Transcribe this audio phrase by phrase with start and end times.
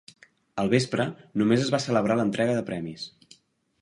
[0.61, 1.05] Al vespre
[1.41, 3.05] només es va celebrar l'entrega de premis.